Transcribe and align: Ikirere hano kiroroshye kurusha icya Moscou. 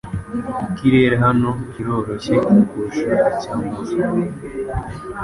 Ikirere 0.67 1.15
hano 1.25 1.49
kiroroshye 1.71 2.35
kurusha 2.69 3.11
icya 3.31 3.53
Moscou. 3.61 4.15